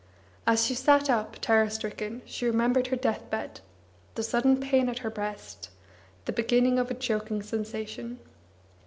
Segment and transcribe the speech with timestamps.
[0.47, 3.59] As she sat up, terror stricken, she remembered her death bed,
[4.15, 5.69] the sudden pain at her breast,
[6.25, 8.17] the beginning of a choking sensation.